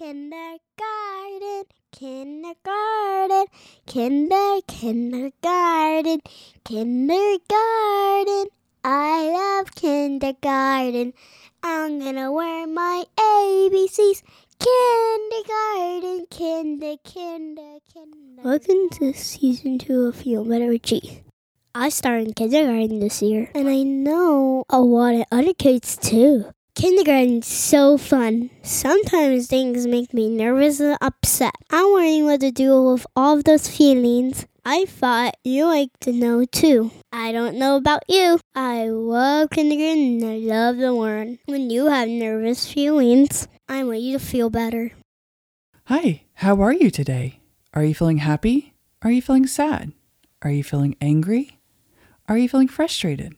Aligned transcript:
Kindergarten, 0.00 1.64
kindergarten, 1.92 3.44
kinder, 3.86 4.60
kindergarten, 4.66 6.20
kindergarten. 6.64 8.46
I 8.82 9.28
love 9.28 9.74
kindergarten. 9.74 11.12
I'm 11.62 11.98
gonna 11.98 12.32
wear 12.32 12.66
my 12.66 13.04
ABCs. 13.14 14.22
Kindergarten, 14.58 16.24
kinder, 16.30 16.96
kinder, 17.04 17.78
kinder. 17.92 18.42
Welcome 18.42 18.88
to 18.92 19.12
season 19.12 19.78
two 19.78 20.06
of 20.06 20.16
Feel 20.16 20.46
Better 20.46 20.68
with 20.68 20.82
G. 20.82 21.20
I 21.74 21.90
started 21.90 22.28
in 22.28 22.32
kindergarten 22.32 23.00
this 23.00 23.20
year, 23.20 23.50
and 23.54 23.68
I 23.68 23.82
know 23.82 24.64
a 24.70 24.80
lot 24.80 25.16
of 25.16 25.26
other 25.30 25.52
kids 25.52 25.98
too. 25.98 26.46
Kindergarten's 26.74 27.46
so 27.46 27.98
fun. 27.98 28.50
Sometimes 28.62 29.48
things 29.48 29.86
make 29.86 30.14
me 30.14 30.28
nervous 30.30 30.80
and 30.80 30.96
upset. 31.00 31.54
I'm 31.70 31.90
wondering 31.92 32.24
what 32.24 32.40
to 32.40 32.50
do 32.50 32.82
with 32.82 33.06
all 33.16 33.36
of 33.36 33.44
those 33.44 33.68
feelings. 33.68 34.46
I 34.64 34.84
thought 34.84 35.36
you 35.42 35.66
like 35.66 35.90
to 36.00 36.12
know 36.12 36.44
too. 36.44 36.90
I 37.12 37.32
don't 37.32 37.56
know 37.56 37.76
about 37.76 38.04
you. 38.08 38.38
I 38.54 38.88
love 38.88 39.50
kindergarten 39.50 40.22
and 40.22 40.24
I 40.24 40.36
love 40.36 40.76
to 40.76 40.92
learn. 40.92 41.38
When 41.46 41.70
you 41.70 41.86
have 41.86 42.08
nervous 42.08 42.70
feelings, 42.70 43.48
I 43.68 43.82
want 43.84 44.00
you 44.00 44.18
to 44.18 44.24
feel 44.24 44.50
better. 44.50 44.92
Hi, 45.86 46.22
how 46.34 46.60
are 46.62 46.72
you 46.72 46.90
today? 46.90 47.40
Are 47.74 47.84
you 47.84 47.94
feeling 47.94 48.18
happy? 48.18 48.74
Are 49.02 49.10
you 49.10 49.22
feeling 49.22 49.46
sad? 49.46 49.92
Are 50.42 50.50
you 50.50 50.62
feeling 50.62 50.94
angry? 51.00 51.58
Are 52.28 52.38
you 52.38 52.48
feeling 52.48 52.68
frustrated? 52.68 53.34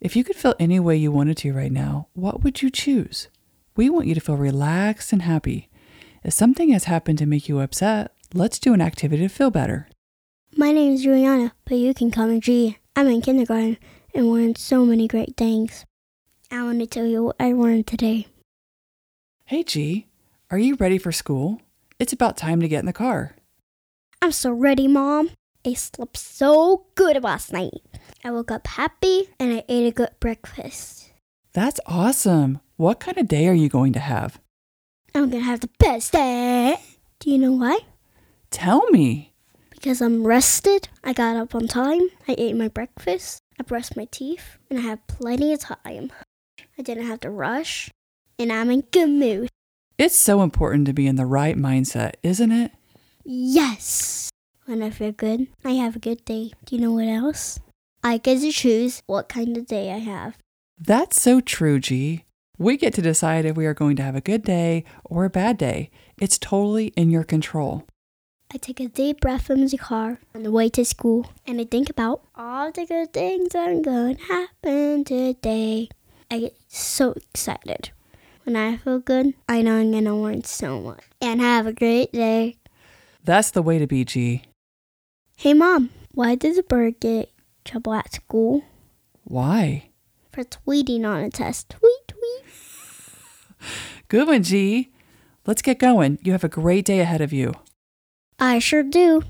If 0.00 0.14
you 0.14 0.24
could 0.24 0.36
feel 0.36 0.54
any 0.58 0.78
way 0.78 0.96
you 0.96 1.10
wanted 1.10 1.38
to 1.38 1.54
right 1.54 1.72
now, 1.72 2.08
what 2.12 2.42
would 2.42 2.60
you 2.60 2.70
choose? 2.70 3.28
We 3.76 3.88
want 3.88 4.06
you 4.06 4.14
to 4.14 4.20
feel 4.20 4.36
relaxed 4.36 5.12
and 5.12 5.22
happy. 5.22 5.70
If 6.22 6.34
something 6.34 6.70
has 6.70 6.84
happened 6.84 7.18
to 7.18 7.26
make 7.26 7.48
you 7.48 7.60
upset, 7.60 8.12
let's 8.34 8.58
do 8.58 8.74
an 8.74 8.82
activity 8.82 9.22
to 9.22 9.28
feel 9.28 9.50
better. 9.50 9.88
My 10.54 10.70
name 10.70 10.94
is 10.94 11.02
Juliana, 11.02 11.54
but 11.64 11.76
you 11.78 11.94
can 11.94 12.10
call 12.10 12.26
me 12.26 12.40
G. 12.40 12.78
I'm 12.94 13.08
in 13.08 13.22
kindergarten 13.22 13.78
and 14.14 14.30
learned 14.30 14.58
so 14.58 14.84
many 14.84 15.08
great 15.08 15.36
things. 15.36 15.84
I 16.50 16.62
want 16.62 16.80
to 16.80 16.86
tell 16.86 17.06
you 17.06 17.24
what 17.24 17.36
I 17.40 17.52
learned 17.52 17.86
today. 17.86 18.26
Hey 19.46 19.62
G, 19.62 20.08
are 20.50 20.58
you 20.58 20.74
ready 20.76 20.98
for 20.98 21.12
school? 21.12 21.60
It's 21.98 22.12
about 22.12 22.36
time 22.36 22.60
to 22.60 22.68
get 22.68 22.80
in 22.80 22.86
the 22.86 22.92
car. 22.92 23.36
I'm 24.20 24.32
so 24.32 24.50
ready, 24.50 24.88
Mom. 24.88 25.30
I 25.66 25.74
slept 25.74 26.16
so 26.16 26.86
good 26.94 27.24
last 27.24 27.52
night. 27.52 27.82
I 28.22 28.30
woke 28.30 28.52
up 28.52 28.68
happy 28.68 29.30
and 29.40 29.52
I 29.52 29.64
ate 29.68 29.88
a 29.88 29.90
good 29.90 30.10
breakfast. 30.20 31.10
That's 31.54 31.80
awesome. 31.86 32.60
What 32.76 33.00
kind 33.00 33.18
of 33.18 33.26
day 33.26 33.48
are 33.48 33.52
you 33.52 33.68
going 33.68 33.92
to 33.94 33.98
have? 33.98 34.38
I'm 35.12 35.28
gonna 35.28 35.42
have 35.42 35.60
the 35.60 35.70
best 35.80 36.12
day. 36.12 36.76
Do 37.18 37.30
you 37.30 37.38
know 37.38 37.50
why? 37.50 37.80
Tell 38.52 38.88
me. 38.90 39.34
Because 39.70 40.00
I'm 40.00 40.24
rested, 40.24 40.88
I 41.02 41.12
got 41.12 41.34
up 41.34 41.52
on 41.52 41.66
time, 41.66 42.02
I 42.28 42.36
ate 42.38 42.54
my 42.54 42.68
breakfast, 42.68 43.40
I 43.58 43.64
brushed 43.64 43.96
my 43.96 44.06
teeth, 44.12 44.58
and 44.70 44.78
I 44.78 44.82
have 44.82 45.04
plenty 45.08 45.52
of 45.52 45.58
time. 45.58 46.12
I 46.78 46.82
didn't 46.82 47.06
have 47.06 47.20
to 47.20 47.30
rush, 47.30 47.90
and 48.38 48.52
I'm 48.52 48.70
in 48.70 48.82
good 48.92 49.08
mood. 49.08 49.48
It's 49.98 50.16
so 50.16 50.42
important 50.42 50.86
to 50.86 50.92
be 50.92 51.08
in 51.08 51.16
the 51.16 51.26
right 51.26 51.56
mindset, 51.56 52.14
isn't 52.22 52.52
it? 52.52 52.70
Yes! 53.24 54.30
When 54.66 54.82
I 54.82 54.90
feel 54.90 55.12
good, 55.12 55.46
I 55.64 55.72
have 55.74 55.94
a 55.94 56.00
good 56.00 56.24
day. 56.24 56.50
Do 56.64 56.74
you 56.74 56.82
know 56.82 56.90
what 56.90 57.06
else? 57.06 57.60
I 58.02 58.18
get 58.18 58.40
to 58.40 58.50
choose 58.50 59.00
what 59.06 59.28
kind 59.28 59.56
of 59.56 59.64
day 59.66 59.92
I 59.92 59.98
have. 59.98 60.36
That's 60.76 61.22
so 61.22 61.40
true, 61.40 61.78
G. 61.78 62.24
We 62.58 62.76
get 62.76 62.92
to 62.94 63.02
decide 63.02 63.44
if 63.44 63.56
we 63.56 63.64
are 63.66 63.74
going 63.74 63.94
to 63.94 64.02
have 64.02 64.16
a 64.16 64.20
good 64.20 64.42
day 64.42 64.84
or 65.04 65.24
a 65.24 65.30
bad 65.30 65.56
day. 65.56 65.90
It's 66.20 66.36
totally 66.36 66.88
in 66.96 67.10
your 67.10 67.22
control. 67.22 67.84
I 68.52 68.56
take 68.56 68.80
a 68.80 68.88
deep 68.88 69.20
breath 69.20 69.46
from 69.46 69.64
the 69.64 69.78
car 69.78 70.18
on 70.34 70.42
the 70.42 70.50
way 70.50 70.68
to 70.70 70.84
school 70.84 71.30
and 71.46 71.60
I 71.60 71.64
think 71.64 71.88
about 71.88 72.22
all 72.34 72.72
the 72.72 72.86
good 72.86 73.12
things 73.12 73.50
that 73.50 73.68
are 73.68 73.80
going 73.80 74.16
to 74.16 74.22
happen 74.24 75.04
today. 75.04 75.90
I 76.28 76.40
get 76.40 76.56
so 76.66 77.12
excited. 77.12 77.90
When 78.42 78.56
I 78.56 78.78
feel 78.78 78.98
good, 78.98 79.34
I 79.48 79.62
know 79.62 79.76
I'm 79.78 79.92
going 79.92 80.06
to 80.06 80.14
learn 80.14 80.42
so 80.42 80.80
much 80.80 81.04
and 81.20 81.40
have 81.40 81.68
a 81.68 81.72
great 81.72 82.12
day. 82.12 82.56
That's 83.22 83.52
the 83.52 83.62
way 83.62 83.78
to 83.78 83.86
be, 83.86 84.04
G. 84.04 84.42
Hey, 85.38 85.52
Mom, 85.52 85.90
why 86.14 86.34
did 86.34 86.56
the 86.56 86.62
bird 86.62 86.98
get 86.98 87.30
trouble 87.62 87.92
at 87.92 88.14
school? 88.14 88.64
Why? 89.24 89.90
For 90.32 90.44
tweeting 90.44 91.04
on 91.04 91.22
a 91.22 91.28
test. 91.28 91.68
Tweet, 91.68 92.08
tweet. 92.08 93.68
Good 94.08 94.26
one, 94.28 94.42
G. 94.42 94.90
Let's 95.46 95.60
get 95.60 95.78
going. 95.78 96.18
You 96.22 96.32
have 96.32 96.42
a 96.42 96.48
great 96.48 96.86
day 96.86 97.00
ahead 97.00 97.20
of 97.20 97.34
you. 97.34 97.52
I 98.40 98.58
sure 98.60 98.82
do. 98.82 99.24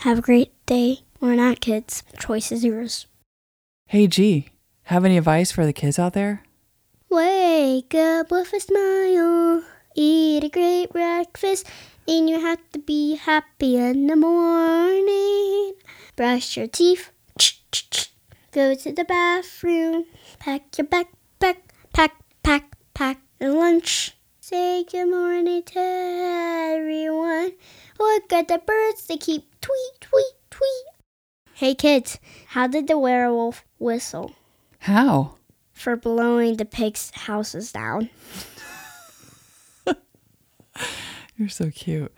Have 0.00 0.18
a 0.18 0.22
great 0.22 0.52
day. 0.66 1.00
Or 1.22 1.34
not, 1.34 1.60
kids. 1.60 2.02
Choice 2.18 2.52
is 2.52 2.62
yours. 2.62 3.06
Hey, 3.86 4.06
G, 4.08 4.50
have 4.84 5.06
any 5.06 5.16
advice 5.16 5.52
for 5.52 5.64
the 5.64 5.72
kids 5.72 5.98
out 5.98 6.12
there? 6.12 6.42
Wake 7.08 7.94
up 7.94 8.30
with 8.30 8.52
a 8.52 8.60
smile. 8.60 9.64
Eat 9.94 10.44
a 10.44 10.48
great 10.50 10.92
breakfast. 10.92 11.66
And 12.08 12.30
you 12.30 12.40
have 12.40 12.60
to 12.72 12.78
be 12.78 13.16
happy 13.16 13.76
in 13.76 14.06
the 14.06 14.14
morning. 14.14 15.74
Brush 16.14 16.56
your 16.56 16.68
teeth. 16.68 17.10
Go 18.52 18.74
to 18.74 18.92
the 18.92 19.04
bathroom. 19.04 20.06
Pack 20.38 20.78
your 20.78 20.86
backpack. 20.86 21.56
Pack, 21.92 22.12
pack, 22.44 22.76
pack 22.94 23.18
your 23.40 23.50
lunch. 23.50 24.16
Say 24.40 24.84
good 24.84 25.10
morning 25.10 25.64
to 25.64 25.78
everyone. 25.80 27.52
Look 27.98 28.32
at 28.32 28.46
the 28.46 28.58
birds, 28.64 29.06
they 29.08 29.16
keep 29.16 29.42
tweet, 29.60 30.00
tweet, 30.00 30.34
tweet. 30.48 30.86
Hey 31.54 31.74
kids, 31.74 32.20
how 32.46 32.68
did 32.68 32.86
the 32.86 32.98
werewolf 32.98 33.64
whistle? 33.80 34.32
How? 34.78 35.38
For 35.72 35.96
blowing 35.96 36.56
the 36.58 36.64
pigs' 36.64 37.10
houses 37.12 37.72
down. 37.72 38.10
You're 41.38 41.48
so 41.50 41.70
cute. 41.70 42.14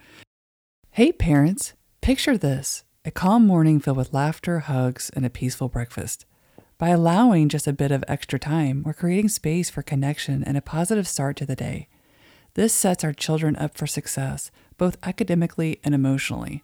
Hey, 0.91 1.11
parents, 1.11 1.73
picture 2.01 2.37
this 2.37 2.83
a 3.03 3.11
calm 3.11 3.45
morning 3.45 3.79
filled 3.79 3.97
with 3.97 4.13
laughter, 4.13 4.59
hugs, 4.59 5.09
and 5.13 5.25
a 5.25 5.29
peaceful 5.29 5.67
breakfast. 5.67 6.25
By 6.77 6.89
allowing 6.89 7.49
just 7.49 7.67
a 7.67 7.73
bit 7.73 7.91
of 7.91 8.03
extra 8.07 8.39
time, 8.39 8.83
we're 8.85 8.93
creating 8.93 9.27
space 9.27 9.69
for 9.69 9.81
connection 9.81 10.43
and 10.43 10.55
a 10.55 10.61
positive 10.61 11.07
start 11.07 11.35
to 11.37 11.45
the 11.45 11.55
day. 11.55 11.89
This 12.53 12.73
sets 12.73 13.03
our 13.03 13.11
children 13.11 13.57
up 13.57 13.77
for 13.77 13.87
success, 13.87 14.51
both 14.77 14.97
academically 15.03 15.79
and 15.83 15.93
emotionally. 15.93 16.63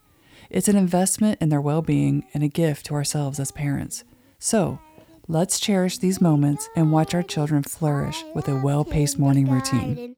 It's 0.49 0.69
an 0.69 0.77
investment 0.77 1.41
in 1.41 1.49
their 1.49 1.61
well 1.61 1.81
being 1.81 2.25
and 2.33 2.43
a 2.43 2.47
gift 2.47 2.85
to 2.85 2.93
ourselves 2.93 3.39
as 3.39 3.51
parents. 3.51 4.05
So, 4.39 4.79
let's 5.27 5.59
cherish 5.59 5.97
these 5.97 6.21
moments 6.21 6.69
and 6.75 6.91
watch 6.91 7.13
our 7.13 7.23
children 7.23 7.63
flourish 7.63 8.23
with 8.33 8.47
a 8.47 8.55
well 8.55 8.85
paced 8.85 9.19
morning 9.19 9.49
routine. 9.49 10.15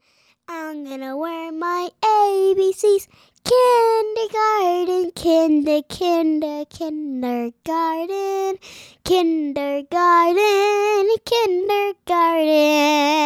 Gonna 0.90 1.18
wear 1.18 1.52
my 1.52 1.90
ABCs. 2.02 3.08
Kindergarten, 3.44 5.12
kinder, 5.12 5.84
kinder, 5.84 6.64
kindergarten, 6.64 8.58
kindergarten, 9.04 11.10
kindergarten. 11.26 13.17